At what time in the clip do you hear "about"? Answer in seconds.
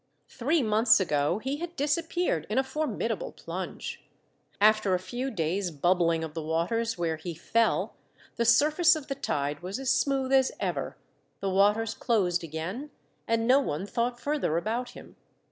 14.57-14.89